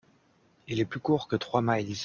Il 0.67 0.79
est 0.79 0.85
plus 0.85 0.99
court 0.99 1.27
que 1.27 1.35
trois 1.35 1.61
miles. 1.63 1.95